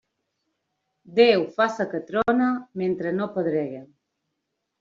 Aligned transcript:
Déu 1.19 1.43
faça 1.59 1.87
que 1.93 2.01
trone, 2.09 2.49
mentre 2.83 3.13
no 3.21 3.31
pedregue. 3.37 3.87